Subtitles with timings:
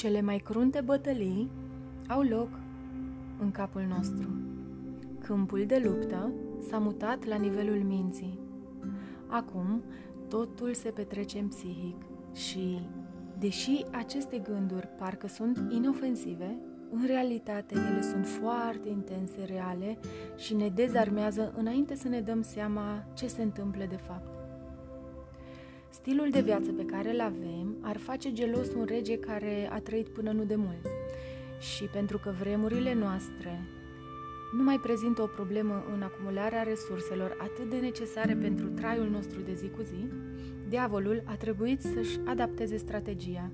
[0.00, 1.50] Cele mai crunte bătălii
[2.08, 2.48] au loc
[3.40, 4.28] în capul nostru.
[5.18, 6.32] Câmpul de luptă
[6.68, 8.38] s-a mutat la nivelul minții.
[9.26, 9.82] Acum,
[10.28, 11.96] totul se petrece în psihic
[12.34, 12.78] și,
[13.38, 16.58] deși aceste gânduri parcă sunt inofensive,
[16.90, 19.98] în realitate ele sunt foarte intense, reale
[20.36, 24.28] și ne dezarmează înainte să ne dăm seama ce se întâmplă de fapt.
[25.90, 30.08] Stilul de viață pe care îl avem ar face gelos un rege care a trăit
[30.08, 30.86] până nu de mult.
[31.58, 33.60] Și pentru că vremurile noastre
[34.56, 39.54] nu mai prezintă o problemă în acumularea resurselor atât de necesare pentru traiul nostru de
[39.54, 40.08] zi cu zi,
[40.68, 43.50] diavolul a trebuit să-și adapteze strategia.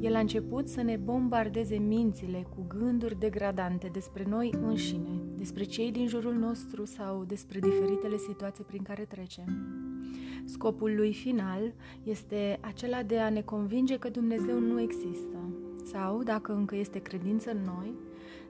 [0.00, 5.92] El a început să ne bombardeze mințile cu gânduri degradante despre noi înșine, despre cei
[5.92, 9.44] din jurul nostru sau despre diferitele situații prin care trecem.
[10.46, 15.36] Scopul lui final este acela de a ne convinge că Dumnezeu nu există
[15.84, 17.94] sau, dacă încă este credință în noi,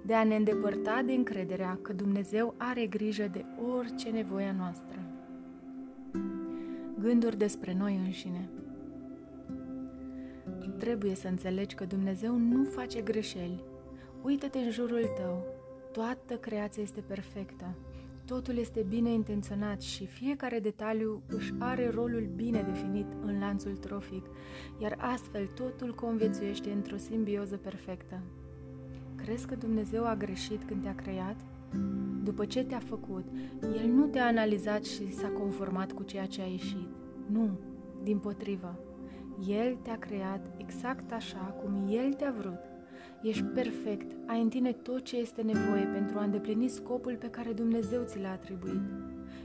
[0.03, 3.45] de a ne îndepărta de încrederea că Dumnezeu are grijă de
[3.77, 5.01] orice nevoie noastră.
[6.99, 8.49] Gânduri despre noi înșine.
[10.79, 13.65] Trebuie să înțelegi că Dumnezeu nu face greșeli.
[14.23, 15.45] Uită-te în jurul tău.
[15.93, 17.75] Toată creația este perfectă.
[18.27, 24.27] Totul este bine intenționat și fiecare detaliu își are rolul bine definit în lanțul trofic,
[24.79, 28.21] iar astfel totul conviețuiește într-o simbioză perfectă.
[29.15, 31.37] Crezi că Dumnezeu a greșit când te-a creat?
[32.23, 33.25] După ce te-a făcut,
[33.63, 36.89] El nu te-a analizat și s-a conformat cu ceea ce a ieșit.
[37.27, 37.59] Nu,
[38.03, 38.79] din potrivă.
[39.49, 42.76] El te-a creat exact așa cum El te-a vrut
[43.23, 47.53] Ești perfect, ai în tine tot ce este nevoie pentru a îndeplini scopul pe care
[47.53, 48.81] Dumnezeu ți l-a atribuit.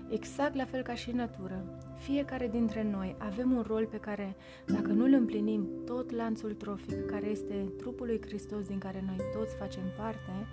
[0.09, 1.63] Exact la fel ca și în natură,
[1.97, 7.05] fiecare dintre noi avem un rol pe care, dacă nu îl împlinim, tot lanțul trofic,
[7.05, 10.47] care este trupul lui Hristos din care noi toți facem parte,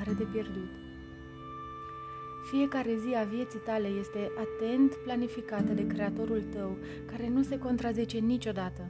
[0.00, 0.70] are de pierdut.
[2.50, 8.18] Fiecare zi a vieții tale este atent planificată de Creatorul tău, care nu se contrazice
[8.18, 8.86] niciodată.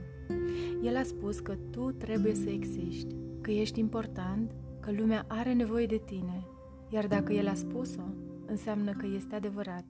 [0.82, 5.86] El a spus că tu trebuie să existi că ești important, că lumea are nevoie
[5.86, 6.44] de tine,
[6.88, 8.02] iar dacă El a spus-o,
[8.46, 9.84] înseamnă că este adevărat.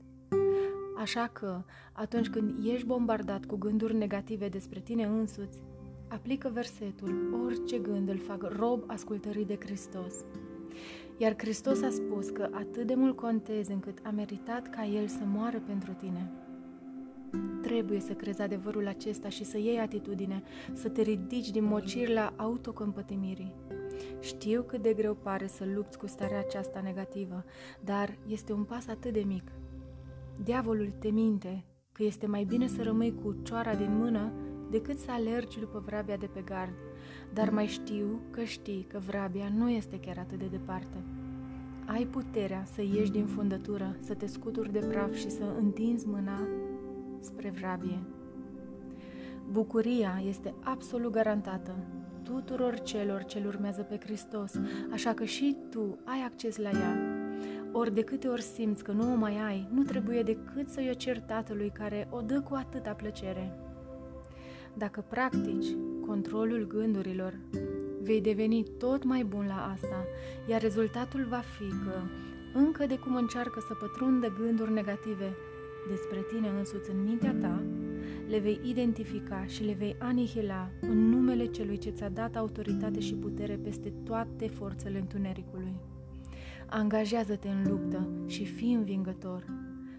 [0.99, 5.59] Așa că, atunci când ești bombardat cu gânduri negative despre tine însuți,
[6.09, 10.15] aplică versetul, orice gând îl fac rob ascultării de Hristos.
[11.19, 15.23] Iar Hristos a spus că atât de mult contezi încât a meritat ca El să
[15.25, 16.31] moară pentru tine.
[17.63, 22.33] Trebuie să crezi adevărul acesta și să iei atitudine, să te ridici din mocir la
[22.37, 23.55] autocompătimirii.
[24.21, 27.45] Știu cât de greu pare să lupți cu starea aceasta negativă,
[27.81, 29.53] dar este un pas atât de mic.
[30.43, 34.33] Diavolul te minte că este mai bine să rămâi cu cioara din mână
[34.71, 36.75] decât să alergi după vrabia de pe gard,
[37.33, 41.05] dar mai știu că știi că vrabia nu este chiar atât de departe.
[41.87, 46.49] Ai puterea să ieși din fundătură, să te scuturi de praf și să întinzi mâna
[47.25, 47.99] spre vrabie.
[49.51, 51.77] Bucuria este absolut garantată
[52.23, 54.53] tuturor celor ce urmează pe Hristos,
[54.93, 56.97] așa că și tu ai acces la ea.
[57.73, 60.95] Ori de câte ori simți că nu o mai ai, nu trebuie decât să-i o
[60.95, 63.59] cer Tatălui care o dă cu atâta plăcere.
[64.75, 65.67] Dacă practici
[66.07, 67.35] controlul gândurilor,
[68.03, 70.05] vei deveni tot mai bun la asta,
[70.49, 72.01] iar rezultatul va fi că,
[72.55, 75.37] încă de cum încearcă să pătrundă gânduri negative,
[75.89, 77.63] despre tine însuți în mintea ta,
[78.29, 83.15] le vei identifica și le vei anihila în numele celui ce ți-a dat autoritate și
[83.15, 85.75] putere peste toate forțele întunericului.
[86.67, 89.45] Angajează-te în luptă și fii învingător.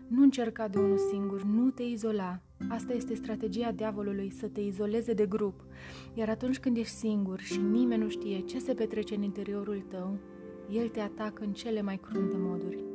[0.07, 2.39] Nu încerca de unul singur, nu te izola.
[2.69, 5.63] Asta este strategia diavolului, să te izoleze de grup.
[6.13, 10.17] Iar atunci când ești singur și nimeni nu știe ce se petrece în interiorul tău,
[10.69, 12.92] el te atacă în cele mai crunte moduri.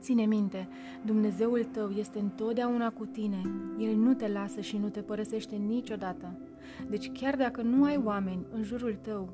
[0.00, 0.68] Ține minte,
[1.04, 3.42] Dumnezeul tău este întotdeauna cu tine.
[3.78, 6.38] El nu te lasă și nu te părăsește niciodată.
[6.88, 9.28] Deci chiar dacă nu ai oameni în jurul tău,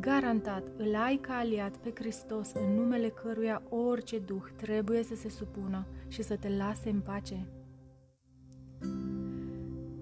[0.00, 5.28] garantat îl ai ca aliat pe Hristos în numele căruia orice duh trebuie să se
[5.28, 7.46] supună și să te lase în pace.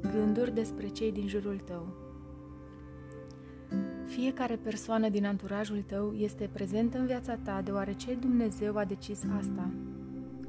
[0.00, 2.08] Gânduri despre cei din jurul tău
[4.06, 9.70] Fiecare persoană din anturajul tău este prezentă în viața ta deoarece Dumnezeu a decis asta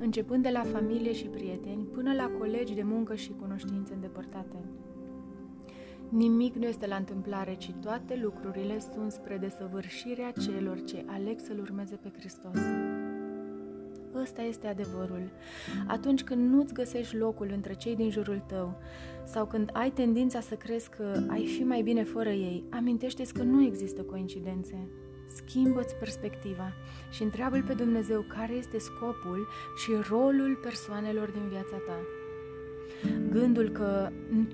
[0.01, 4.65] începând de la familie și prieteni până la colegi de muncă și cunoștințe îndepărtate.
[6.09, 11.59] Nimic nu este la întâmplare, ci toate lucrurile sunt spre desăvârșirea celor ce aleg să-L
[11.59, 12.57] urmeze pe Hristos.
[14.15, 15.31] Ăsta este adevărul.
[15.87, 18.77] Atunci când nu-ți găsești locul între cei din jurul tău
[19.25, 23.43] sau când ai tendința să crezi că ai fi mai bine fără ei, amintește-ți că
[23.43, 24.87] nu există coincidențe.
[25.35, 26.73] Schimbă-ți perspectiva
[27.11, 31.99] și întreabă-L pe Dumnezeu care este scopul și rolul persoanelor din viața ta.
[33.29, 34.09] Gândul că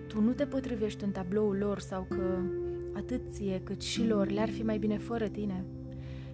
[0.07, 2.39] tu nu te potrivești în tabloul lor sau că
[2.94, 5.65] atât ție cât și lor le-ar fi mai bine fără tine,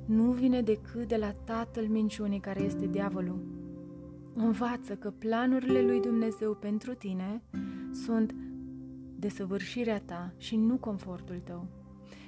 [0.05, 3.39] nu vine decât de la tatăl minciunii care este diavolul.
[4.33, 7.41] Învață că planurile lui Dumnezeu pentru tine
[8.05, 8.35] sunt
[9.15, 11.67] desăvârșirea ta și nu confortul tău.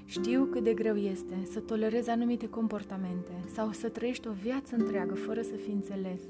[0.05, 5.13] Știu cât de greu este să tolerezi anumite comportamente sau să trăiești o viață întreagă
[5.13, 6.21] fără să fii înțeles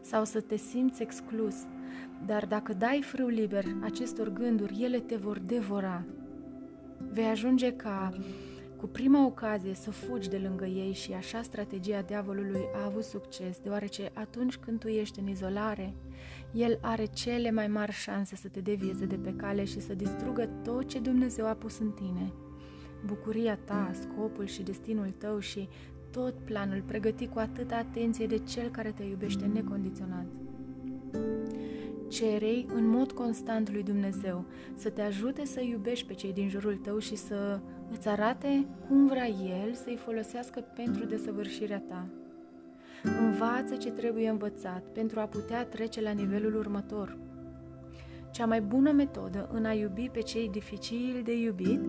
[0.00, 1.54] sau să te simți exclus,
[2.26, 6.04] dar dacă dai frâu liber acestor gânduri, ele te vor devora.
[7.12, 8.12] Vei ajunge ca
[8.76, 13.58] cu prima ocazie să fugi de lângă ei și așa strategia diavolului a avut succes,
[13.62, 15.94] deoarece atunci când tu ești în izolare,
[16.52, 20.48] el are cele mai mari șanse să te devieze de pe cale și să distrugă
[20.64, 22.32] tot ce Dumnezeu a pus în tine.
[23.06, 25.68] Bucuria ta, scopul și destinul tău și
[26.10, 30.26] tot planul pregătit cu atâta atenție de cel care te iubește necondiționat.
[32.08, 36.76] Cerei în mod constant lui Dumnezeu să te ajute să iubești pe cei din jurul
[36.76, 37.60] tău și să
[37.90, 42.06] îți arate cum vrea El să-i folosească pentru desăvârșirea ta.
[43.20, 47.16] Învață ce trebuie învățat pentru a putea trece la nivelul următor.
[48.30, 51.80] Cea mai bună metodă în a iubi pe cei dificili de iubit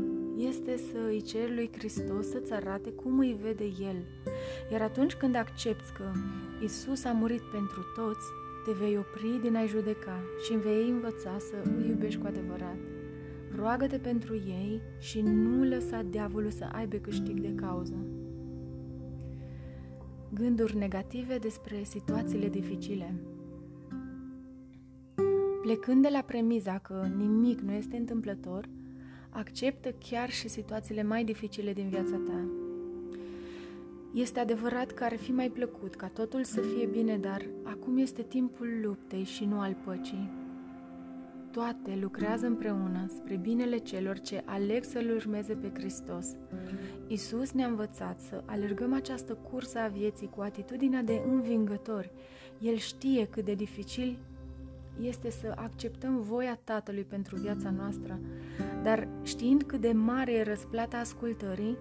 [0.48, 3.96] este să îi ceri lui Hristos să-ți arate cum îi vede El.
[4.72, 6.12] Iar atunci când accepti că
[6.64, 8.26] Isus a murit pentru toți,
[8.66, 12.78] te vei opri din a-i judeca și vei învăța să îi iubești cu adevărat.
[13.56, 18.06] Roagă-te pentru ei și nu lăsa diavolul să aibă câștig de cauză.
[20.34, 23.16] Gânduri negative despre situațiile dificile.
[25.62, 28.70] Plecând de la premiza că nimic nu este întâmplător,
[29.30, 32.50] acceptă chiar și situațiile mai dificile din viața ta.
[34.14, 38.22] Este adevărat că ar fi mai plăcut ca totul să fie bine, dar acum este
[38.22, 40.30] timpul luptei și nu al păcii.
[41.52, 46.28] Toate lucrează împreună spre binele celor ce aleg să-L urmeze pe Hristos.
[47.08, 52.12] Isus ne-a învățat să alergăm această cursă a vieții cu atitudinea de învingători.
[52.60, 54.18] El știe cât de dificil
[55.02, 58.20] este să acceptăm voia Tatălui pentru viața noastră,
[58.84, 61.78] dar știind cât de mare e răsplata ascultării,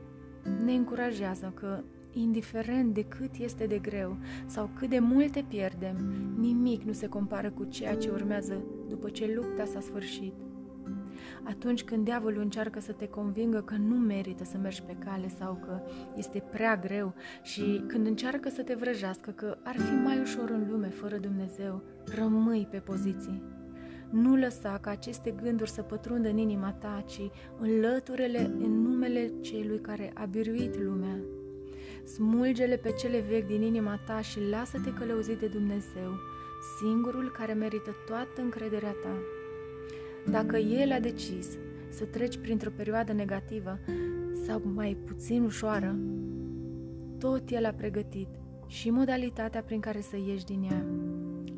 [0.64, 1.80] ne încurajează că
[2.12, 4.16] indiferent de cât este de greu
[4.46, 5.96] sau cât de multe pierdem,
[6.38, 10.32] nimic nu se compară cu ceea ce urmează după ce lupta s-a sfârșit.
[11.42, 15.60] Atunci când diavolul încearcă să te convingă că nu merită să mergi pe cale sau
[15.66, 15.80] că
[16.16, 20.66] este prea greu și când încearcă să te vrăjească că ar fi mai ușor în
[20.70, 23.42] lume fără Dumnezeu, rămâi pe poziții.
[24.10, 27.30] Nu lăsa ca aceste gânduri să pătrundă în inima ta, ci
[27.60, 31.18] înlăturele în numele celui care a biruit lumea
[32.14, 36.18] Smulge-le pe cele vechi din inima ta și lasă-te călăuzit de Dumnezeu,
[36.78, 39.37] singurul care merită toată încrederea ta.
[40.26, 41.48] Dacă El a decis
[41.90, 43.78] să treci printr-o perioadă negativă
[44.46, 45.98] sau mai puțin ușoară,
[47.18, 48.28] tot El a pregătit
[48.66, 50.86] și modalitatea prin care să ieși din ea.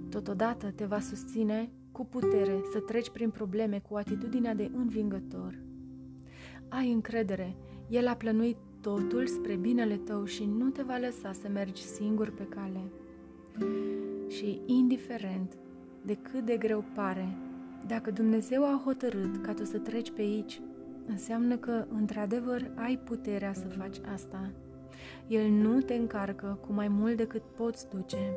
[0.09, 5.59] Totodată te va susține cu putere să treci prin probleme cu atitudinea de învingător.
[6.69, 7.57] Ai încredere,
[7.89, 12.31] El a plănuit totul spre binele tău și nu te va lăsa să mergi singur
[12.31, 12.81] pe cale.
[14.29, 15.57] Și indiferent
[16.05, 17.37] de cât de greu pare,
[17.87, 20.61] dacă Dumnezeu a hotărât ca tu să treci pe aici,
[21.07, 24.51] înseamnă că, într-adevăr, ai puterea să faci asta.
[25.29, 28.33] El nu te încarcă cu mai mult decât poți duce.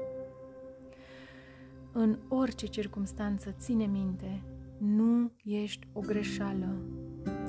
[1.92, 4.42] În orice circunstanță, ține minte,
[4.78, 6.76] nu ești o greșeală,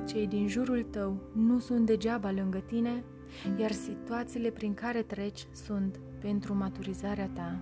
[0.06, 3.04] cei din jurul tău nu sunt degeaba lângă tine,
[3.58, 7.58] iar situațiile prin care treci sunt pentru maturizarea ta.